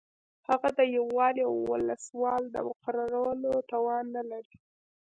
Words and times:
هغه 0.49 0.69
د 0.77 0.79
یو 0.95 1.05
والي 1.17 1.41
او 1.49 1.55
ولسوال 1.71 2.43
د 2.49 2.57
مقررولو 2.67 3.51
توان 3.71 4.05
نه 4.15 4.23
لري. 4.31 4.55